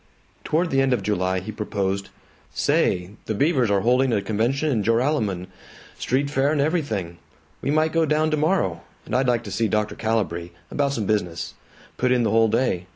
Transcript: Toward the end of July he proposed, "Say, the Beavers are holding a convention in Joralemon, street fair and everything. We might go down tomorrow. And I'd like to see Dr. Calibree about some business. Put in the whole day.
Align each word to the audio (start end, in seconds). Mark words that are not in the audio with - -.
Toward 0.43 0.71
the 0.71 0.81
end 0.81 0.93
of 0.93 1.03
July 1.03 1.41
he 1.41 1.51
proposed, 1.51 2.09
"Say, 2.55 3.11
the 3.27 3.35
Beavers 3.35 3.69
are 3.69 3.81
holding 3.81 4.11
a 4.11 4.19
convention 4.23 4.71
in 4.71 4.81
Joralemon, 4.83 5.45
street 5.99 6.31
fair 6.31 6.51
and 6.51 6.59
everything. 6.59 7.19
We 7.61 7.69
might 7.69 7.93
go 7.93 8.07
down 8.07 8.31
tomorrow. 8.31 8.81
And 9.05 9.15
I'd 9.15 9.27
like 9.27 9.43
to 9.43 9.51
see 9.51 9.67
Dr. 9.67 9.93
Calibree 9.93 10.49
about 10.71 10.93
some 10.93 11.05
business. 11.05 11.53
Put 11.97 12.11
in 12.11 12.23
the 12.23 12.31
whole 12.31 12.47
day. 12.47 12.87